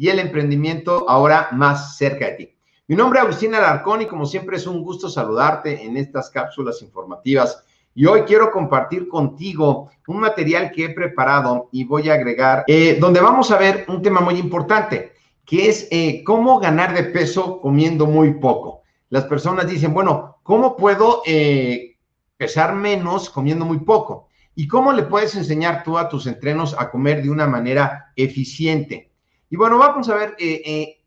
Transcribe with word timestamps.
y 0.00 0.08
el 0.08 0.18
emprendimiento 0.18 1.04
ahora 1.10 1.50
más 1.52 1.98
cerca 1.98 2.24
de 2.24 2.32
ti. 2.32 2.56
Mi 2.88 2.96
nombre 2.96 3.18
es 3.18 3.24
Agustín 3.26 3.54
Alarcón 3.54 4.00
y 4.00 4.06
como 4.06 4.24
siempre 4.24 4.56
es 4.56 4.66
un 4.66 4.82
gusto 4.82 5.10
saludarte 5.10 5.84
en 5.84 5.98
estas 5.98 6.30
cápsulas 6.30 6.80
informativas 6.80 7.62
y 7.94 8.06
hoy 8.06 8.22
quiero 8.22 8.50
compartir 8.50 9.08
contigo 9.08 9.90
un 10.06 10.20
material 10.20 10.70
que 10.70 10.86
he 10.86 10.88
preparado 10.94 11.68
y 11.70 11.84
voy 11.84 12.08
a 12.08 12.14
agregar, 12.14 12.64
eh, 12.66 12.96
donde 12.98 13.20
vamos 13.20 13.50
a 13.50 13.58
ver 13.58 13.84
un 13.88 14.00
tema 14.00 14.22
muy 14.22 14.38
importante, 14.38 15.12
que 15.44 15.68
es 15.68 15.86
eh, 15.90 16.24
cómo 16.24 16.58
ganar 16.60 16.94
de 16.94 17.02
peso 17.02 17.60
comiendo 17.60 18.06
muy 18.06 18.32
poco. 18.32 18.80
Las 19.10 19.24
personas 19.24 19.68
dicen, 19.68 19.92
bueno, 19.92 20.38
¿cómo 20.42 20.78
puedo 20.78 21.20
eh, 21.26 21.98
pesar 22.38 22.74
menos 22.74 23.28
comiendo 23.28 23.66
muy 23.66 23.80
poco? 23.80 24.28
¿Y 24.54 24.66
cómo 24.66 24.94
le 24.94 25.02
puedes 25.02 25.36
enseñar 25.36 25.82
tú 25.82 25.98
a 25.98 26.08
tus 26.08 26.26
entrenos 26.26 26.74
a 26.78 26.90
comer 26.90 27.22
de 27.22 27.28
una 27.28 27.46
manera 27.46 28.12
eficiente? 28.16 29.09
Y 29.50 29.56
bueno, 29.56 29.78
vamos 29.78 30.08
a 30.08 30.14
ver 30.14 30.36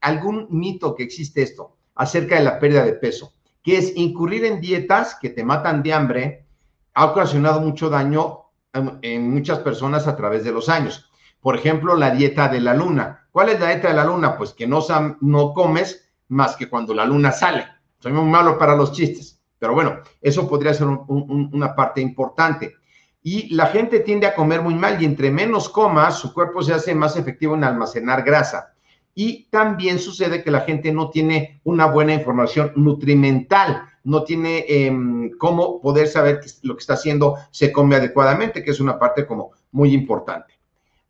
algún 0.02 0.48
mito 0.50 0.94
que 0.96 1.04
existe 1.04 1.42
esto 1.42 1.78
acerca 1.96 2.36
de 2.36 2.44
la 2.44 2.60
pérdida 2.60 2.84
de 2.84 2.94
peso, 2.94 3.34
que 3.64 3.78
es 3.78 3.96
incurrir 3.96 4.44
en 4.44 4.60
dietas 4.60 5.18
que 5.20 5.30
te 5.30 5.46
matan 5.46 5.82
de 5.82 5.94
hambre, 5.94 6.46
ha 6.94 7.06
ocasionado 7.06 7.62
mucho 7.62 7.90
daño 7.90 8.42
en, 8.74 9.34
muchas 9.34 9.60
personas 9.60 10.08
a 10.08 10.18
través 10.18 10.44
de 10.44 10.52
los 10.52 10.68
años. 10.68 11.10
Por 11.40 11.56
ejemplo, 11.56 11.96
la 11.96 12.12
dieta 12.12 12.50
de 12.50 12.60
la 12.60 12.74
luna. 12.74 13.28
¿Cuál 13.32 13.50
es 13.50 13.60
la 13.60 13.68
dieta 13.68 13.88
de 13.88 13.94
la 13.94 14.06
luna? 14.06 14.38
Pues 14.38 14.54
que 14.54 14.68
no, 14.68 14.82
no 15.22 15.54
comes 15.54 16.10
más 16.28 16.58
que 16.58 16.70
cuando 16.70 16.94
la 16.94 17.06
luna 17.06 17.32
sale. 17.32 17.66
Soy 18.00 18.12
muy 18.12 18.30
malo 18.30 18.58
para 18.58 18.76
los 18.76 18.92
chistes, 18.92 19.40
pero 19.58 19.74
bueno, 19.74 20.00
eso 20.22 20.50
podría 20.50 20.74
ser 20.74 20.88
una 20.88 21.74
parte 21.74 22.02
importante. 22.02 22.76
Y 23.24 23.56
la 23.56 23.68
gente 23.68 24.02
tiende 24.02 24.28
a 24.28 24.36
comer 24.36 24.62
muy 24.62 24.76
mal 24.76 25.02
y 25.02 25.06
entre 25.06 25.32
menos 25.32 25.70
comas, 25.70 26.20
su 26.20 26.34
cuerpo 26.34 26.62
se 26.62 26.74
hace 26.74 26.94
más 26.94 27.16
efectivo 27.16 27.56
en 27.56 27.64
almacenar 27.64 28.24
grasa. 28.24 28.74
Y 29.16 29.46
también 29.46 29.98
sucede 30.00 30.44
que 30.44 30.52
la 30.52 30.62
gente 30.62 30.92
no 30.92 31.10
tiene 31.10 31.62
una 31.64 31.86
buena 31.86 32.14
información 32.14 32.74
nutrimental 32.76 33.88
no 34.04 34.24
tiene 34.24 34.66
em, 34.68 35.32
cómo 35.38 35.80
poder 35.82 36.08
saber 36.08 36.40
que 36.40 36.50
lo 36.64 36.76
que 36.76 36.82
está 36.82 36.94
haciendo 36.94 37.38
se 37.52 37.72
come 37.72 37.96
adecuadamente, 37.96 38.64
que 38.64 38.72
es 38.72 38.80
una 38.80 39.00
parte 39.00 39.26
como 39.26 39.52
muy 39.72 39.94
importante. 39.94 40.54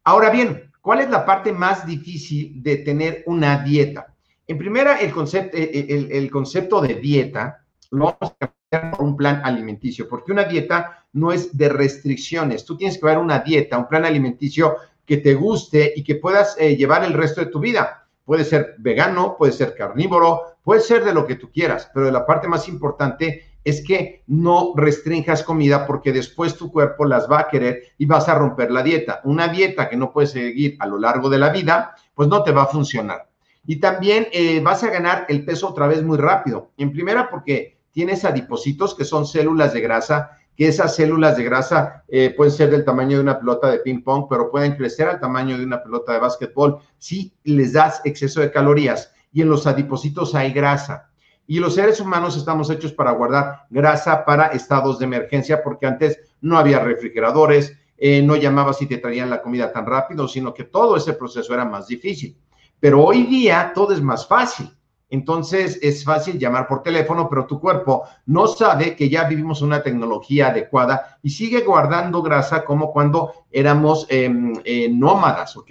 Ahora 0.03 0.30
bien, 0.30 0.72
¿cuál 0.81 1.00
es 1.01 1.09
la 1.09 1.25
parte 1.25 1.51
más 1.51 1.85
difícil 1.85 2.62
de 2.62 2.78
tener 2.78 3.24
una 3.25 3.63
dieta? 3.63 4.13
En 4.47 4.57
primera, 4.57 5.00
el 5.00 5.12
concepto, 5.12 5.57
eh, 5.57 5.69
eh, 5.74 6.09
el, 6.12 6.30
concepto 6.30 6.81
de 6.81 6.95
dieta 6.95 7.66
lo 7.91 8.06
vamos 8.06 8.35
a 8.40 8.51
por 8.79 9.01
un 9.01 9.16
plan 9.16 9.41
alimenticio, 9.44 10.07
porque 10.07 10.31
una 10.31 10.45
dieta 10.45 11.06
no 11.13 11.31
es 11.31 11.56
de 11.56 11.69
restricciones. 11.69 12.66
Tú 12.66 12.78
tienes 12.78 12.97
que 12.97 13.06
ver 13.06 13.17
una 13.17 13.39
dieta, 13.39 13.78
un 13.78 13.88
plan 13.88 14.06
alimenticio 14.06 14.78
que 15.06 15.17
te 15.17 15.35
guste 15.35 15.94
y 15.95 16.03
que 16.03 16.16
puedas 16.16 16.56
eh, 16.59 16.75
llevar 16.75 17.03
el 17.03 17.13
resto 17.13 17.41
de 17.41 17.47
tu 17.47 17.59
vida. 17.59 18.07
Puede 18.25 18.45
ser 18.45 18.75
vegano, 18.78 19.35
puede 19.38 19.51
ser 19.51 19.75
carnívoro, 19.75 20.41
puede 20.63 20.81
ser 20.81 21.03
de 21.03 21.13
lo 21.13 21.28
que 21.28 21.35
tú 21.35 21.51
quieras, 21.51 21.89
pero 21.94 22.09
la 22.09 22.25
parte 22.25 22.47
más 22.47 22.67
importante 22.69 23.44
es 23.63 23.83
que 23.85 24.23
no 24.28 24.73
restringas 24.75 25.44
comida 25.44 25.85
porque 25.85 26.12
después 26.12 26.56
tu 26.56 26.72
cuerpo 26.72 27.06
las 27.06 27.29
va 27.29 27.39
a 27.41 27.47
querer 27.47 27.83
y 27.97 28.06
vas 28.06 28.28
a 28.28 28.35
romper 28.35 28.72
la 28.72 28.83
dieta. 28.83 29.22
Una 29.23 29.47
dieta 29.47 29.89
que 29.89 29.95
no 29.95 30.12
puedes 30.12 30.31
seguir 30.31 30.75
a 30.79 30.88
lo 30.88 30.97
largo 31.00 31.29
de 31.29 31.38
la 31.38 31.50
vida, 31.50 31.95
pues 32.13 32.28
no 32.28 32.44
te 32.44 32.51
va 32.51 32.63
a 32.63 32.67
funcionar. 32.67 33.29
Y 33.66 33.78
también 33.78 34.28
eh, 34.33 34.59
vas 34.59 34.83
a 34.83 34.89
ganar 34.89 35.25
el 35.29 35.45
peso 35.45 35.69
otra 35.69 35.88
vez 35.88 36.03
muy 36.03 36.17
rápido. 36.17 36.72
En 36.78 36.91
primera 36.91 37.29
porque 37.29 37.78
tienes 37.93 38.25
adipocitos 38.25 38.93
que 38.93 39.05
son 39.05 39.25
células 39.25 39.71
de 39.73 39.79
grasa 39.79 40.37
que 40.55 40.67
esas 40.67 40.95
células 40.95 41.37
de 41.37 41.43
grasa 41.43 42.03
eh, 42.07 42.33
pueden 42.35 42.53
ser 42.53 42.69
del 42.69 42.85
tamaño 42.85 43.17
de 43.17 43.23
una 43.23 43.39
pelota 43.39 43.71
de 43.71 43.79
ping 43.79 44.03
pong, 44.03 44.25
pero 44.29 44.51
pueden 44.51 44.75
crecer 44.75 45.07
al 45.07 45.19
tamaño 45.19 45.57
de 45.57 45.65
una 45.65 45.81
pelota 45.81 46.13
de 46.13 46.19
básquetbol 46.19 46.79
si 46.97 47.33
les 47.43 47.73
das 47.73 48.01
exceso 48.03 48.41
de 48.41 48.51
calorías. 48.51 49.11
Y 49.31 49.41
en 49.41 49.49
los 49.49 49.65
adipocitos 49.65 50.35
hay 50.35 50.51
grasa. 50.53 51.09
Y 51.47 51.59
los 51.59 51.75
seres 51.75 51.99
humanos 51.99 52.37
estamos 52.37 52.69
hechos 52.69 52.93
para 52.93 53.11
guardar 53.11 53.65
grasa 53.69 54.23
para 54.23 54.47
estados 54.47 54.99
de 54.99 55.05
emergencia, 55.05 55.63
porque 55.63 55.87
antes 55.87 56.19
no 56.41 56.57
había 56.57 56.79
refrigeradores, 56.79 57.75
eh, 57.97 58.21
no 58.21 58.35
llamabas 58.35 58.81
y 58.81 58.85
te 58.85 58.99
traían 58.99 59.29
la 59.29 59.41
comida 59.41 59.71
tan 59.71 59.85
rápido, 59.85 60.27
sino 60.27 60.53
que 60.53 60.65
todo 60.65 60.95
ese 60.95 61.13
proceso 61.13 61.53
era 61.53 61.65
más 61.65 61.87
difícil. 61.87 62.37
Pero 62.79 63.03
hoy 63.03 63.23
día 63.23 63.71
todo 63.73 63.91
es 63.93 64.01
más 64.01 64.27
fácil. 64.27 64.69
Entonces 65.13 65.78
es 65.84 66.03
fácil 66.03 66.40
llamar 66.40 66.68
por 66.68 66.81
teléfono, 66.81 67.29
pero 67.29 67.45
tu 67.45 67.60
cuerpo 67.60 68.04
no 68.25 68.48
sabe 68.48 68.95
que 68.95 69.10
ya 69.10 69.25
vivimos 69.25 69.62
una 69.62 69.83
tecnología 69.83 70.48
adecuada 70.48 71.19
y 71.21 71.30
sigue 71.30 71.62
guardando 71.62 72.24
grasa 72.24 72.65
como 72.65 72.92
cuando 72.92 73.45
éramos 73.51 74.07
em, 74.10 74.54
eh, 74.63 74.89
nómadas, 74.89 75.56
¿ok? 75.56 75.69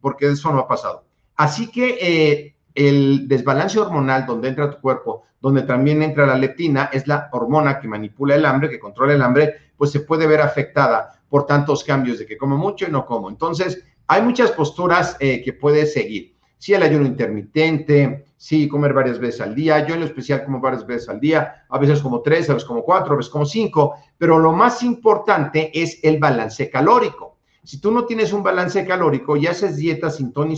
Porque 0.00 0.30
eso 0.30 0.50
no 0.50 0.60
ha 0.60 0.66
pasado. 0.66 1.04
Así 1.36 1.70
que 1.70 1.98
eh, 2.00 2.56
el 2.74 3.28
desbalance 3.28 3.78
hormonal 3.78 4.24
donde 4.24 4.48
entra 4.48 4.70
tu 4.70 4.80
cuerpo, 4.80 5.24
donde 5.38 5.64
también 5.64 6.02
entra 6.02 6.24
la 6.24 6.38
leptina, 6.38 6.88
es 6.90 7.06
la 7.06 7.28
hormona 7.32 7.80
que 7.80 7.88
manipula 7.88 8.36
el 8.36 8.46
hambre, 8.46 8.70
que 8.70 8.80
controla 8.80 9.12
el 9.12 9.20
hambre, 9.20 9.52
pues 9.76 9.90
se 9.90 10.00
puede 10.00 10.26
ver 10.26 10.40
afectada 10.40 11.20
por 11.28 11.44
tantos 11.44 11.84
cambios 11.84 12.20
de 12.20 12.24
que 12.24 12.38
como 12.38 12.56
mucho 12.56 12.86
y 12.86 12.90
no 12.90 13.04
como. 13.04 13.28
Entonces, 13.28 13.84
hay 14.06 14.22
muchas 14.22 14.50
posturas 14.52 15.18
eh, 15.20 15.42
que 15.44 15.52
puedes 15.52 15.92
seguir 15.92 16.37
sí 16.58 16.74
el 16.74 16.82
ayuno 16.82 17.06
intermitente, 17.06 18.26
sí 18.36 18.68
comer 18.68 18.92
varias 18.92 19.18
veces 19.18 19.40
al 19.40 19.54
día, 19.54 19.86
yo 19.86 19.94
en 19.94 20.00
lo 20.00 20.06
especial 20.06 20.44
como 20.44 20.60
varias 20.60 20.86
veces 20.86 21.08
al 21.08 21.20
día, 21.20 21.64
a 21.68 21.78
veces 21.78 22.00
como 22.00 22.20
tres, 22.20 22.50
a 22.50 22.54
veces 22.54 22.66
como 22.66 22.82
cuatro, 22.82 23.14
a 23.14 23.16
veces 23.16 23.30
como 23.30 23.46
cinco, 23.46 23.94
pero 24.16 24.38
lo 24.38 24.52
más 24.52 24.82
importante 24.82 25.70
es 25.74 25.98
el 26.02 26.18
balance 26.18 26.68
calórico. 26.70 27.36
Si 27.64 27.80
tú 27.80 27.90
no 27.90 28.06
tienes 28.06 28.32
un 28.32 28.42
balance 28.42 28.86
calórico 28.86 29.36
y 29.36 29.46
haces 29.46 29.76
dieta 29.76 30.10
sin 30.10 30.32
ton 30.32 30.54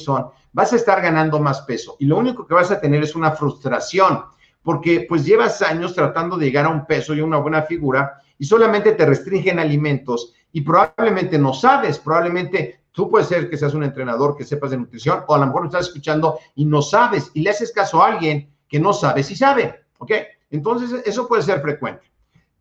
vas 0.52 0.72
a 0.72 0.76
estar 0.76 1.02
ganando 1.02 1.40
más 1.40 1.62
peso 1.62 1.96
y 1.98 2.06
lo 2.06 2.18
único 2.18 2.46
que 2.46 2.54
vas 2.54 2.70
a 2.70 2.80
tener 2.80 3.02
es 3.02 3.16
una 3.16 3.32
frustración 3.32 4.24
porque 4.62 5.06
pues 5.08 5.24
llevas 5.24 5.62
años 5.62 5.94
tratando 5.94 6.36
de 6.36 6.46
llegar 6.46 6.66
a 6.66 6.70
un 6.70 6.86
peso 6.86 7.14
y 7.14 7.20
una 7.20 7.38
buena 7.38 7.62
figura 7.62 8.20
y 8.40 8.44
solamente 8.44 8.92
te 8.92 9.06
restringen 9.06 9.60
alimentos 9.60 10.34
y 10.50 10.62
probablemente 10.62 11.38
no 11.38 11.54
sabes, 11.54 12.00
probablemente 12.00 12.80
Tú 12.92 13.08
puedes 13.08 13.28
ser 13.28 13.48
que 13.48 13.56
seas 13.56 13.74
un 13.74 13.84
entrenador 13.84 14.36
que 14.36 14.44
sepas 14.44 14.72
de 14.72 14.78
nutrición 14.78 15.22
o 15.26 15.34
a 15.34 15.38
lo 15.38 15.46
mejor 15.46 15.62
me 15.62 15.68
estás 15.68 15.86
escuchando 15.86 16.38
y 16.54 16.64
no 16.64 16.82
sabes 16.82 17.30
y 17.34 17.42
le 17.42 17.50
haces 17.50 17.72
caso 17.72 18.02
a 18.02 18.08
alguien 18.08 18.52
que 18.68 18.80
no 18.80 18.92
sabe 18.92 19.22
si 19.22 19.36
sabe, 19.36 19.84
¿ok? 19.98 20.12
Entonces, 20.50 21.02
eso 21.06 21.28
puede 21.28 21.42
ser 21.42 21.60
frecuente. 21.60 22.10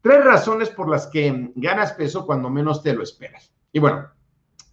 Tres 0.01 0.23
razones 0.23 0.69
por 0.69 0.87
las 0.87 1.07
que 1.07 1.51
ganas 1.55 1.93
peso 1.93 2.25
cuando 2.25 2.49
menos 2.49 2.83
te 2.83 2.93
lo 2.93 3.03
esperas. 3.03 3.51
Y 3.71 3.79
bueno, 3.79 4.07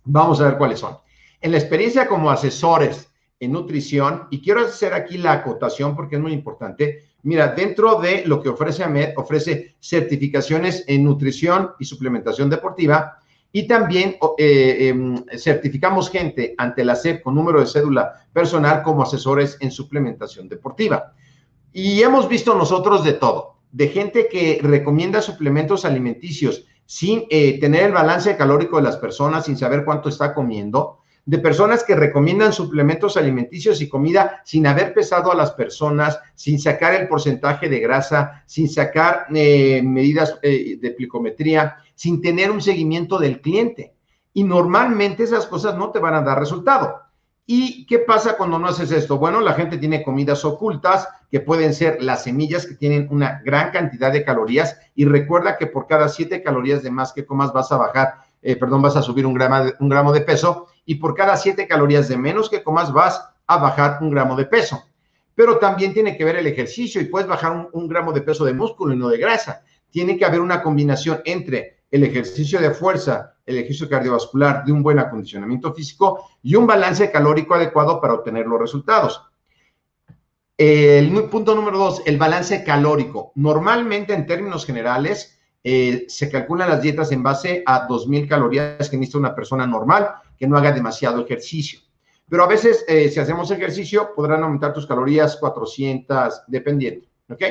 vamos 0.05 0.41
a 0.41 0.45
ver 0.45 0.59
cuáles 0.59 0.81
son. 0.81 0.99
en 1.41 1.53
la 1.53 1.59
experiencia 1.59 2.07
como 2.07 2.31
asesores 2.31 3.11
en 3.39 3.53
nutrición, 3.53 4.29
y 4.31 4.41
quiero 4.41 4.61
hacer 4.61 4.95
aquí 4.95 5.19
la 5.19 5.33
acotación 5.33 5.95
porque 5.95 6.17
es 6.17 6.23
muy 6.23 6.33
importante, 6.33 7.06
mira, 7.27 7.49
dentro 7.49 8.01
de 8.01 8.25
lo 8.25 8.41
que 8.41 8.49
ofrece 8.49 8.85
AMED, 8.85 9.15
ofrece 9.17 9.75
certificaciones 9.81 10.85
en 10.87 11.03
nutrición 11.03 11.73
y 11.81 11.85
suplementación 11.85 12.49
deportiva, 12.49 13.19
y 13.51 13.67
también 13.67 14.17
eh, 14.39 14.89
em, 14.89 15.25
certificamos 15.37 16.09
gente 16.09 16.55
ante 16.57 16.85
la 16.85 16.95
SEP 16.95 17.23
con 17.23 17.35
número 17.35 17.59
de 17.59 17.67
cédula 17.67 18.13
personal 18.33 18.83
como 18.83 19.03
asesores 19.03 19.57
en 19.61 19.73
suplementación 19.73 20.49
deportiva. 20.49 21.15
Y 21.73 22.01
hemos 22.03 22.29
visto 22.29 22.55
nosotros 22.55 23.03
de 23.03 23.15
todo, 23.15 23.57
de 23.73 23.89
gente 23.89 24.29
que 24.31 24.61
recomienda 24.63 25.21
suplementos 25.21 25.85
alimenticios 25.85 26.65
sin 26.85 27.25
eh, 27.31 27.59
tener 27.59 27.87
el 27.87 27.93
balance 27.93 28.37
calórico 28.37 28.77
de 28.77 28.85
las 28.85 28.99
personas, 28.99 29.47
sin 29.47 29.57
saber 29.57 29.85
cuánto 29.85 30.11
está 30.11 30.33
comiendo, 30.33 31.01
de 31.27 31.39
personas 31.39 31.83
que 31.83 31.97
recomiendan 31.97 32.53
suplementos 32.53 33.17
alimenticios 33.17 33.83
y 33.83 33.89
comida 33.89 34.43
sin 34.45 34.67
haber 34.67 34.95
pesado 34.95 35.33
a 35.33 35.35
las 35.35 35.51
personas, 35.51 36.19
sin 36.35 36.61
sacar 36.61 36.95
el 36.95 37.09
porcentaje 37.09 37.69
de 37.69 37.81
grasa, 37.81 38.45
sin 38.47 38.69
sacar 38.69 39.27
eh, 39.35 39.83
medidas 39.83 40.39
eh, 40.43 40.79
de 40.81 40.91
plicometría, 40.93 41.79
sin 41.97 42.23
tener 42.23 42.53
un 42.53 42.63
seguimiento 42.63 43.19
del 43.19 43.41
cliente. 43.41 43.93
Y 44.33 44.45
normalmente 44.45 45.25
esas 45.25 45.47
cosas 45.47 45.77
no 45.77 45.91
te 45.91 45.99
van 45.99 46.15
a 46.15 46.23
dar 46.23 46.39
resultado. 46.39 47.01
¿Y 47.45 47.87
qué 47.87 48.01
pasa 48.01 48.37
cuando 48.37 48.59
no 48.59 48.69
haces 48.69 48.91
esto? 48.93 49.19
Bueno, 49.19 49.41
la 49.41 49.55
gente 49.55 49.79
tiene 49.79 50.03
comidas 50.03 50.45
ocultas 50.45 51.09
que 51.31 51.41
pueden 51.41 51.75
ser 51.75 52.03
las 52.03 52.25
semillas 52.25 52.67
que 52.67 52.75
tienen 52.75 53.07
una 53.11 53.41
gran 53.45 53.71
cantidad 53.71 54.13
de 54.13 54.25
calorías 54.25 54.79
y 54.97 55.05
recuerda 55.05 55.57
que 55.57 55.67
por 55.67 55.87
cada 55.87 56.09
siete 56.09 56.43
calorías 56.43 56.83
de 56.83 56.91
más 56.91 57.13
que 57.13 57.25
comas 57.25 57.53
vas 57.53 57.71
a 57.71 57.77
bajar, 57.77 58.15
eh, 58.43 58.57
perdón, 58.57 58.83
vas 58.83 58.97
a 58.97 59.03
subir 59.03 59.27
un 59.27 59.35
gramo, 59.35 60.13
de 60.13 60.21
peso 60.21 60.69
y 60.85 60.97
por 60.97 61.15
cada 61.15 61.37
siete 61.37 61.67
calorías 61.67 62.09
de 62.09 62.17
menos 62.17 62.49
que 62.49 62.63
comas 62.63 62.93
vas 62.93 63.29
a 63.47 63.59
bajar 63.59 63.99
un 64.01 64.11
gramo 64.11 64.37
de 64.37 64.47
peso. 64.47 64.83
Pero 65.35 65.59
también 65.59 65.93
tiene 65.93 66.17
que 66.17 66.25
ver 66.25 66.37
el 66.37 66.47
ejercicio 66.47 67.01
y 67.01 67.07
puedes 67.07 67.29
bajar 67.29 67.69
un 67.73 67.89
gramo 67.89 68.13
de 68.13 68.23
peso 68.23 68.45
de 68.45 68.55
músculo 68.55 68.95
y 68.95 68.97
no 68.97 69.09
de 69.09 69.19
grasa. 69.19 69.63
Tiene 69.91 70.17
que 70.17 70.25
haber 70.25 70.41
una 70.41 70.63
combinación 70.63 71.21
entre 71.25 71.79
el 71.91 72.05
ejercicio 72.05 72.61
de 72.61 72.71
fuerza 72.71 73.37
el 73.47 73.59
ejercicio 73.59 73.89
cardiovascular, 73.89 74.65
de 74.65 74.73
un 74.73 74.83
buen 74.83 74.99
acondicionamiento 74.99 75.73
físico 75.73 76.29
y 76.43 76.57
un 76.57 76.67
balance 76.67 77.11
calórico 77.11 77.55
adecuado 77.55 78.01
para 78.01 78.15
obtener 78.15 78.47
los 78.47 78.61
resultados. 78.61 79.23
El 80.59 81.13
punto 81.29 81.55
número 81.55 81.79
dos, 81.79 82.03
el 82.07 82.19
balance 82.19 82.65
calórico. 82.65 83.31
Normalmente, 83.37 84.15
en 84.15 84.27
términos 84.27 84.67
generales, 84.67 85.36
eh, 85.63 86.07
se 86.09 86.31
calculan 86.31 86.71
las 86.71 86.83
dietas 86.83 87.13
en 87.13 87.23
base 87.23 87.63
a 87.67 87.89
2.000 87.89 88.29
calorías 88.29 88.89
que 88.89 88.97
necesita 88.97 89.19
una 89.19 89.35
persona 89.35 89.67
normal 89.67 90.11
que 90.39 90.47
no 90.47 90.57
haga 90.57 90.73
demasiado 90.73 91.25
ejercicio. 91.25 91.81
Pero 92.29 92.45
a 92.45 92.49
veces, 92.49 92.85
eh, 92.89 93.09
si 93.09 93.21
hacemos 93.21 93.51
ejercicio, 93.51 94.11
podrán 94.15 94.43
aumentar 94.43 94.73
tus 94.73 94.87
calorías 94.87 95.37
400, 95.37 96.43
dependiendo. 96.49 97.07
¿Ok? 97.29 97.43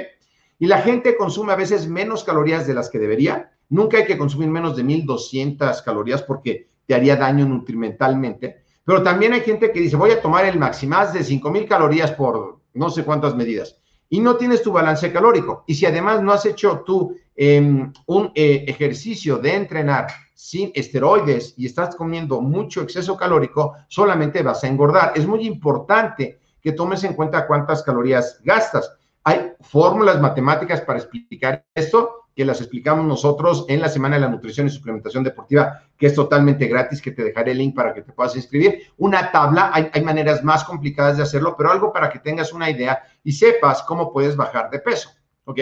Y 0.59 0.67
la 0.67 0.81
gente 0.81 1.17
consume 1.17 1.53
a 1.53 1.57
veces 1.57 1.87
menos 1.87 2.23
calorías 2.23 2.65
de 2.67 2.73
las 2.73 2.89
que 2.89 2.99
debería 2.99 3.51
Nunca 3.69 3.97
hay 3.97 4.05
que 4.05 4.17
consumir 4.17 4.49
menos 4.49 4.75
de 4.75 4.83
1200 4.83 5.81
calorías 5.81 6.21
porque 6.21 6.69
te 6.85 6.93
haría 6.93 7.15
daño 7.15 7.45
nutrimentalmente. 7.45 8.63
Pero 8.83 9.01
también 9.01 9.33
hay 9.33 9.41
gente 9.41 9.71
que 9.71 9.79
dice, 9.79 9.95
voy 9.95 10.11
a 10.11 10.21
tomar 10.21 10.45
el 10.45 10.59
máximo 10.59 10.97
de 11.11 11.23
5000 11.23 11.67
calorías 11.67 12.11
por 12.11 12.59
no 12.73 12.89
sé 12.89 13.03
cuántas 13.03 13.35
medidas. 13.35 13.81
Y 14.09 14.19
no 14.19 14.35
tienes 14.35 14.61
tu 14.61 14.71
balance 14.71 15.11
calórico. 15.11 15.63
Y 15.67 15.75
si 15.75 15.85
además 15.85 16.21
no 16.21 16.31
has 16.31 16.45
hecho 16.45 16.83
tú 16.85 17.15
em, 17.35 17.91
un 18.05 18.31
eh, 18.35 18.65
ejercicio 18.67 19.37
de 19.37 19.55
entrenar 19.55 20.07
sin 20.33 20.71
esteroides 20.75 21.53
y 21.57 21.65
estás 21.65 21.95
comiendo 21.95 22.41
mucho 22.41 22.81
exceso 22.81 23.17
calórico, 23.17 23.73
solamente 23.87 24.43
vas 24.43 24.63
a 24.63 24.67
engordar. 24.67 25.13
Es 25.15 25.25
muy 25.25 25.45
importante 25.45 26.39
que 26.61 26.71
tomes 26.71 27.03
en 27.03 27.13
cuenta 27.13 27.47
cuántas 27.47 27.83
calorías 27.83 28.39
gastas. 28.43 28.91
Hay 29.23 29.53
fórmulas 29.61 30.21
matemáticas 30.21 30.81
para 30.81 30.99
explicar 30.99 31.65
esto 31.73 32.24
que 32.35 32.43
las 32.43 32.59
explicamos 32.59 33.05
nosotros 33.05 33.65
en 33.69 33.79
la 33.79 33.87
Semana 33.87 34.17
de 34.17 34.21
la 34.21 34.27
Nutrición 34.27 34.67
y 34.67 34.69
Suplementación 34.69 35.23
Deportiva, 35.23 35.83
que 35.97 36.07
es 36.07 36.13
totalmente 36.13 36.67
gratis, 36.67 37.01
que 37.01 37.11
te 37.11 37.23
dejaré 37.23 37.51
el 37.51 37.59
link 37.59 37.73
para 37.73 37.93
que 37.93 38.01
te 38.01 38.11
puedas 38.11 38.35
inscribir. 38.35 38.81
Una 38.97 39.31
tabla, 39.31 39.71
hay, 39.73 40.03
maneras 40.03 40.43
más 40.43 40.65
complicadas 40.65 41.15
de 41.15 41.23
hacerlo, 41.23 41.55
pero 41.57 41.71
algo 41.71 41.93
para 41.93 42.09
que 42.09 42.19
tengas 42.19 42.51
una 42.51 42.69
idea 42.69 43.01
y 43.23 43.31
sepas 43.31 43.83
cómo 43.83 44.11
puedes 44.11 44.35
bajar 44.35 44.69
de 44.69 44.79
peso, 44.79 45.11
¿ok? 45.45 45.59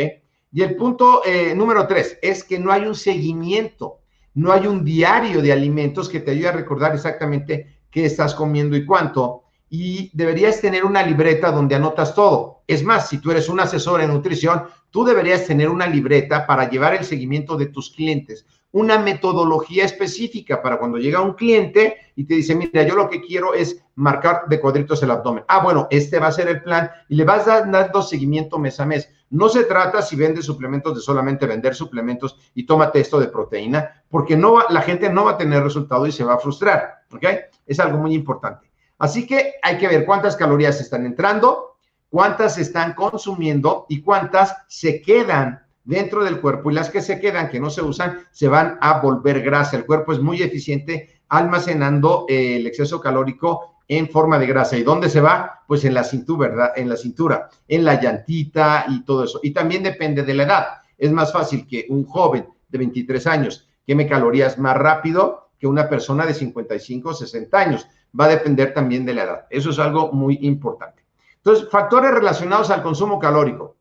Y 0.51 0.63
el 0.63 0.75
punto 0.75 1.23
eh, 1.23 1.53
número 1.55 1.85
tres 1.85 2.17
es 2.23 2.43
que 2.43 2.57
no 2.57 2.71
hay 2.71 2.85
un 2.85 2.95
seguimiento, 2.95 3.99
no 4.33 4.51
hay 4.51 4.65
un 4.65 4.83
diario 4.83 5.43
de 5.43 5.53
alimentos 5.53 6.09
que 6.09 6.21
te 6.21 6.31
ayude 6.31 6.47
a 6.47 6.53
recordar 6.53 6.95
exactamente 6.95 7.81
qué 7.91 8.05
estás 8.05 8.33
comiendo 8.33 8.75
y 8.75 8.85
cuánto 8.85 9.42
y 9.69 10.11
deberías 10.13 10.61
tener 10.61 10.85
una 10.85 11.03
libreta 11.03 11.51
donde 11.51 11.75
anotas 11.75 12.13
todo. 12.13 12.63
Es 12.67 12.83
más, 12.83 13.09
si 13.09 13.17
tú 13.19 13.31
eres 13.31 13.49
un 13.49 13.59
asesor 13.59 14.01
en 14.01 14.09
nutrición, 14.09 14.63
tú 14.91 15.03
deberías 15.03 15.45
tener 15.45 15.69
una 15.69 15.87
libreta 15.87 16.45
para 16.45 16.69
llevar 16.69 16.93
el 16.93 17.03
seguimiento 17.03 17.57
de 17.57 17.65
tus 17.65 17.89
clientes, 17.89 18.45
una 18.71 18.97
metodología 18.97 19.85
específica 19.85 20.61
para 20.61 20.77
cuando 20.77 20.97
llega 20.97 21.21
un 21.21 21.33
cliente 21.33 21.97
y 22.15 22.25
te 22.25 22.35
dice, 22.35 22.55
mira, 22.55 22.83
yo 22.83 22.95
lo 22.95 23.09
que 23.09 23.21
quiero 23.21 23.53
es 23.53 23.83
marcar 23.95 24.47
de 24.47 24.59
cuadritos 24.59 25.01
el 25.03 25.11
abdomen. 25.11 25.43
Ah, 25.47 25.63
bueno, 25.63 25.87
este 25.91 26.19
va 26.19 26.27
a 26.27 26.31
ser 26.31 26.47
el 26.47 26.61
plan 26.61 26.89
y 27.07 27.15
le 27.15 27.23
vas 27.23 27.45
dando 27.45 28.01
seguimiento 28.01 28.57
mes 28.57 28.79
a 28.79 28.85
mes. 28.85 29.09
No 29.29 29.49
se 29.49 29.63
trata 29.63 30.01
si 30.01 30.15
vendes 30.15 30.45
suplementos 30.45 30.95
de 30.95 31.01
solamente 31.01 31.45
vender 31.47 31.75
suplementos 31.75 32.37
y 32.53 32.65
tómate 32.65 32.99
esto 32.99 33.19
de 33.19 33.27
proteína, 33.27 34.03
porque 34.09 34.35
no 34.35 34.59
la 34.69 34.81
gente 34.81 35.09
no 35.09 35.25
va 35.25 35.31
a 35.31 35.37
tener 35.37 35.63
resultado 35.63 36.05
y 36.05 36.11
se 36.11 36.23
va 36.23 36.35
a 36.35 36.39
frustrar, 36.39 37.05
¿ok? 37.11 37.25
Es 37.65 37.79
algo 37.79 37.97
muy 37.97 38.13
importante. 38.13 38.72
Así 39.03 39.27
que 39.27 39.55
hay 39.61 39.77
que 39.77 39.89
ver 39.89 40.05
cuántas 40.05 40.37
calorías 40.37 40.79
están 40.79 41.05
entrando, 41.05 41.75
cuántas 42.07 42.57
están 42.57 42.93
consumiendo 42.93 43.85
y 43.89 44.01
cuántas 44.01 44.55
se 44.69 45.01
quedan 45.01 45.61
dentro 45.83 46.23
del 46.23 46.39
cuerpo 46.39 46.71
y 46.71 46.73
las 46.73 46.89
que 46.89 47.01
se 47.01 47.19
quedan, 47.19 47.49
que 47.49 47.59
no 47.59 47.69
se 47.69 47.81
usan, 47.81 48.19
se 48.31 48.47
van 48.47 48.77
a 48.79 49.01
volver 49.01 49.41
grasa. 49.41 49.75
El 49.75 49.85
cuerpo 49.85 50.13
es 50.13 50.21
muy 50.21 50.41
eficiente 50.41 51.19
almacenando 51.27 52.25
eh, 52.29 52.55
el 52.55 52.65
exceso 52.65 53.01
calórico 53.01 53.75
en 53.89 54.07
forma 54.07 54.39
de 54.39 54.47
grasa. 54.47 54.77
¿Y 54.77 54.83
dónde 54.83 55.09
se 55.09 55.19
va? 55.19 55.65
Pues 55.67 55.83
en 55.83 55.95
la 55.95 56.05
cintura, 56.05 56.47
¿verdad? 56.47 56.71
En 56.77 56.87
la 56.87 56.95
cintura, 56.95 57.49
en 57.67 57.83
la 57.83 57.99
llantita 57.99 58.85
y 58.87 59.03
todo 59.03 59.25
eso. 59.25 59.41
Y 59.43 59.51
también 59.51 59.83
depende 59.83 60.23
de 60.23 60.33
la 60.33 60.43
edad. 60.43 60.67
Es 60.97 61.11
más 61.11 61.33
fácil 61.33 61.67
que 61.67 61.87
un 61.89 62.05
joven 62.05 62.47
de 62.69 62.77
23 62.77 63.27
años 63.27 63.67
queme 63.85 64.07
calorías 64.07 64.57
más 64.57 64.77
rápido 64.77 65.42
que 65.63 65.67
una 65.67 65.87
persona 65.87 66.25
de 66.25 66.33
55 66.33 67.07
o 67.07 67.13
60 67.13 67.57
años 67.57 67.87
va 68.19 68.25
a 68.25 68.35
depender 68.35 68.73
también 68.73 69.05
de 69.05 69.13
la 69.13 69.23
edad. 69.23 69.47
Eso 69.49 69.69
es 69.69 69.79
algo 69.79 70.11
muy 70.11 70.39
importante. 70.41 71.05
Entonces, 71.37 71.69
factores 71.69 72.11
relacionados 72.11 72.69
al 72.69 72.83
consumo 72.83 73.17
calórico. 73.17 73.77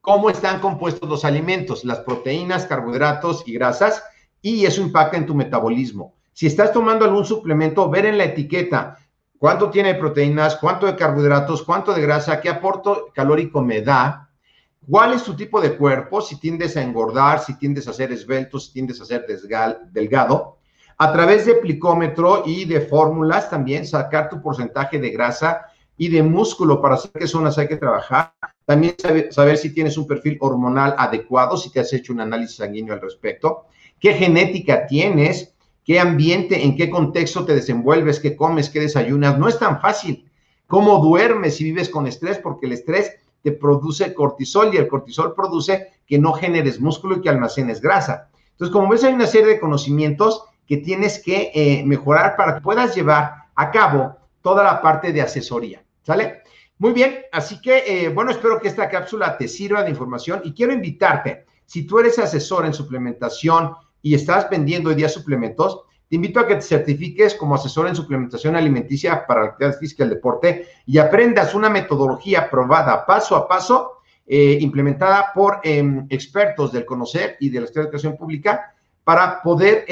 ¿Cómo 0.00 0.30
están 0.30 0.60
compuestos 0.60 1.08
los 1.08 1.24
alimentos? 1.24 1.84
Las 1.84 1.98
proteínas, 1.98 2.66
carbohidratos 2.66 3.42
y 3.48 3.54
grasas, 3.54 4.04
y 4.42 4.64
eso 4.64 4.80
impacta 4.80 5.16
en 5.16 5.26
tu 5.26 5.34
metabolismo. 5.34 6.14
Si 6.32 6.46
estás 6.46 6.72
tomando 6.72 7.04
algún 7.04 7.24
suplemento, 7.24 7.90
ver 7.90 8.06
en 8.06 8.16
la 8.16 8.26
etiqueta 8.26 8.96
cuánto 9.36 9.70
tiene 9.70 9.96
proteínas, 9.96 10.54
cuánto 10.54 10.86
de 10.86 10.94
carbohidratos, 10.94 11.64
cuánto 11.64 11.92
de 11.92 12.02
grasa, 12.02 12.40
qué 12.40 12.48
aporto 12.48 13.08
calórico 13.12 13.60
me 13.60 13.82
da, 13.82 14.30
cuál 14.88 15.14
es 15.14 15.24
tu 15.24 15.34
tipo 15.34 15.60
de 15.60 15.76
cuerpo, 15.76 16.20
si 16.20 16.38
tiendes 16.38 16.76
a 16.76 16.82
engordar, 16.82 17.40
si 17.40 17.58
tiendes 17.58 17.88
a 17.88 17.92
ser 17.92 18.12
esbelto, 18.12 18.60
si 18.60 18.72
tiendes 18.72 19.00
a 19.00 19.04
ser 19.04 19.26
delgado, 19.90 20.58
a 20.98 21.12
través 21.12 21.46
de 21.46 21.54
plicómetro 21.56 22.42
y 22.46 22.64
de 22.64 22.80
fórmulas 22.80 23.50
también 23.50 23.86
sacar 23.86 24.28
tu 24.28 24.40
porcentaje 24.40 24.98
de 24.98 25.10
grasa 25.10 25.66
y 25.96 26.08
de 26.08 26.22
músculo 26.22 26.80
para 26.80 26.96
saber 26.96 27.22
qué 27.22 27.26
zonas 27.26 27.58
hay 27.58 27.68
que 27.68 27.76
trabajar. 27.76 28.32
También 28.64 28.94
saber, 29.30 29.56
si 29.56 29.72
tienes 29.72 29.96
un 29.98 30.06
perfil 30.06 30.36
hormonal 30.40 30.94
adecuado, 30.98 31.56
si 31.56 31.70
te 31.70 31.80
has 31.80 31.92
hecho 31.92 32.12
un 32.12 32.20
análisis 32.20 32.56
sanguíneo 32.56 32.94
al 32.94 33.00
respecto, 33.00 33.66
qué 34.00 34.14
genética 34.14 34.86
tienes, 34.86 35.54
qué 35.84 36.00
ambiente, 36.00 36.64
en 36.64 36.76
qué 36.76 36.90
contexto 36.90 37.44
te 37.44 37.54
desenvuelves, 37.54 38.20
qué 38.20 38.36
comes, 38.36 38.70
qué 38.70 38.80
desayunas. 38.80 39.38
No 39.38 39.48
es 39.48 39.58
tan 39.58 39.80
fácil. 39.80 40.28
¿Cómo 40.66 40.98
duermes 40.98 41.56
si 41.56 41.64
vives 41.64 41.90
con 41.90 42.06
estrés? 42.06 42.38
Porque 42.38 42.66
el 42.66 42.72
estrés 42.72 43.12
te 43.42 43.52
produce 43.52 44.14
cortisol 44.14 44.72
y 44.72 44.78
el 44.78 44.88
cortisol 44.88 45.34
produce 45.34 45.88
que 46.06 46.18
no 46.18 46.32
generes 46.32 46.80
músculo 46.80 47.16
y 47.16 47.20
que 47.20 47.28
almacenes 47.28 47.80
grasa. 47.80 48.30
Entonces, 48.52 48.72
como 48.72 48.88
ves, 48.88 49.04
hay 49.04 49.12
una 49.12 49.26
serie 49.26 49.48
de 49.48 49.60
conocimientos 49.60 50.44
que 50.66 50.78
tienes 50.78 51.22
que 51.22 51.50
eh, 51.54 51.82
mejorar 51.84 52.36
para 52.36 52.56
que 52.56 52.60
puedas 52.60 52.94
llevar 52.94 53.34
a 53.54 53.70
cabo 53.70 54.16
toda 54.42 54.62
la 54.62 54.80
parte 54.82 55.12
de 55.12 55.22
asesoría. 55.22 55.82
¿Sale? 56.02 56.42
Muy 56.78 56.92
bien, 56.92 57.22
así 57.32 57.60
que, 57.60 57.84
eh, 57.86 58.08
bueno, 58.08 58.30
espero 58.30 58.60
que 58.60 58.68
esta 58.68 58.88
cápsula 58.88 59.38
te 59.38 59.48
sirva 59.48 59.82
de 59.84 59.90
información 59.90 60.42
y 60.44 60.52
quiero 60.52 60.72
invitarte, 60.72 61.46
si 61.66 61.86
tú 61.86 61.98
eres 61.98 62.18
asesor 62.18 62.66
en 62.66 62.74
suplementación 62.74 63.74
y 64.02 64.14
estás 64.14 64.50
vendiendo 64.50 64.90
hoy 64.90 64.96
día 64.96 65.08
suplementos, 65.08 65.82
te 66.08 66.16
invito 66.16 66.40
a 66.40 66.46
que 66.46 66.56
te 66.56 66.62
certifiques 66.62 67.34
como 67.36 67.54
asesor 67.54 67.88
en 67.88 67.96
suplementación 67.96 68.54
alimenticia 68.54 69.26
para 69.26 69.40
la 69.40 69.46
actividad 69.48 69.78
física 69.78 70.02
y 70.02 70.04
el 70.04 70.10
deporte 70.10 70.68
y 70.84 70.98
aprendas 70.98 71.54
una 71.54 71.70
metodología 71.70 72.50
probada 72.50 73.06
paso 73.06 73.36
a 73.36 73.48
paso, 73.48 74.00
eh, 74.26 74.58
implementada 74.60 75.32
por 75.34 75.60
em, 75.62 76.06
expertos 76.10 76.72
del 76.72 76.84
conocer 76.84 77.36
y 77.40 77.48
de 77.50 77.60
la 77.60 77.66
educación 77.66 78.16
pública 78.16 78.74
para 79.04 79.42
poder 79.42 79.84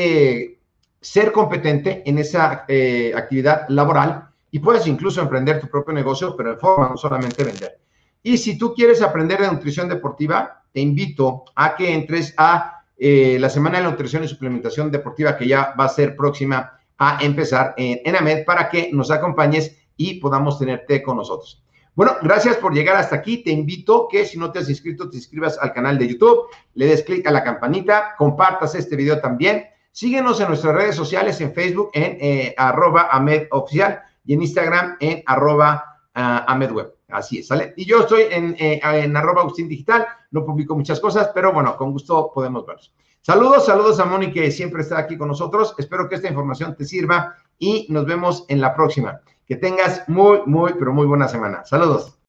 ser 1.03 1.33
competente 1.33 2.03
en 2.07 2.19
esa 2.19 2.65
eh, 2.69 3.13
actividad 3.15 3.69
laboral 3.69 4.31
y 4.51 4.61
puedes 4.61 4.87
incluso 4.87 5.21
emprender 5.21 5.61
tu 5.61 5.69
propio 5.69 5.93
negocio, 5.93 6.35
pero 6.37 6.53
en 6.53 6.59
forma, 6.59 6.89
no 6.89 6.97
solamente 6.97 7.43
vender. 7.43 7.81
Y 8.23 8.39
si 8.39 8.57
tú 8.57 8.73
quieres 8.73 9.03
aprender 9.03 9.41
de 9.41 9.51
nutrición 9.51 9.89
deportiva, 9.89 10.65
te 10.73 10.81
invito 10.81 11.45
a 11.57 11.75
que 11.75 11.93
entres 11.93 12.33
a 12.37 12.85
eh, 12.97 13.37
la 13.41 13.51
Semana 13.51 13.79
de 13.79 13.85
Nutrición 13.85 14.23
y 14.23 14.29
Suplementación 14.29 14.91
Deportiva 14.91 15.37
que 15.37 15.49
ya 15.49 15.75
va 15.79 15.87
a 15.87 15.89
ser 15.89 16.15
próxima 16.15 16.79
a 16.99 17.19
empezar 17.21 17.75
en, 17.77 18.01
en 18.05 18.17
AMED 18.17 18.45
para 18.45 18.69
que 18.69 18.91
nos 18.93 19.11
acompañes 19.11 19.77
y 19.97 20.21
podamos 20.21 20.59
tenerte 20.59 21.03
con 21.03 21.17
nosotros. 21.17 21.63
Bueno, 21.95 22.17
gracias 22.23 22.57
por 22.57 22.73
llegar 22.73 22.97
hasta 22.97 23.17
aquí. 23.17 23.43
Te 23.43 23.51
invito 23.51 24.09
que 24.11 24.25
si 24.25 24.39
no 24.39 24.51
te 24.51 24.61
has 24.61 24.71
inscrito, 24.71 25.11
te 25.11 25.17
inscribas 25.17 25.59
al 25.59 25.73
canal 25.73 25.99
de 25.99 26.09
YouTube, 26.09 26.47
le 26.75 26.87
des 26.87 27.03
clic 27.03 27.27
a 27.27 27.31
la 27.31 27.45
campanita, 27.45 28.15
compartas 28.17 28.75
este 28.75 28.97
video 28.97 29.21
también. 29.21 29.65
Síguenos 29.93 30.41
en 30.41 30.49
nuestras 30.49 30.75
redes 30.75 30.97
sociales, 30.97 31.41
en 31.41 31.53
Facebook, 31.53 31.91
en 31.93 32.17
eh, 32.19 32.55
arroba 32.57 33.09
AmedOficial 33.13 34.01
y 34.25 34.35
en 34.35 34.43
Instagram 34.43 34.97
en 35.01 35.23
arroba 35.27 36.01
AmedWeb. 36.15 36.95
Así 37.09 37.39
es, 37.39 37.49
¿sale? 37.49 37.75
Y 37.77 37.85
yo 37.85 38.01
estoy 38.01 38.23
en, 38.31 38.57
eh, 38.59 38.81
en 38.83 39.17
arroba 39.17 39.43
Agustín 39.43 39.69
Digital, 39.69 40.07
no 40.31 40.47
publico 40.47 40.75
muchas 40.75 40.99
cosas, 40.99 41.31
pero 41.35 41.53
bueno, 41.53 41.77
con 41.77 41.93
gusto 41.93 42.33
podemos 42.35 42.67
verlos. 42.67 42.93
Saludos, 43.21 43.67
saludos 43.67 44.01
a 44.01 44.05
Moni 44.05 44.33
que 44.33 44.51
siempre 44.51 44.83
está 44.83 44.99
aquí 44.99 45.17
con 45.17 45.29
nosotros. 45.29 45.75
Espero 45.79 46.09
que 46.09 46.17
esta 46.17 46.29
información 46.29 46.75
te 46.75 46.85
sirva 46.85 47.37
y 47.59 47.87
nos 47.91 48.07
vemos 48.07 48.45
en 48.49 48.61
la 48.61 48.75
próxima. 48.75 49.21
Que 49.47 49.57
tengas 49.57 50.09
muy, 50.09 50.41
muy, 50.47 50.73
pero 50.79 50.93
muy 50.93 51.07
buena 51.07 51.29
semana. 51.29 51.65
Saludos. 51.65 52.19